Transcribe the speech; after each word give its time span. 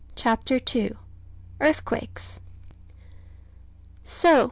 CHAPTER 0.15 0.59
II 0.75 0.93
EARTHQUAKES 1.61 2.39
So? 4.03 4.39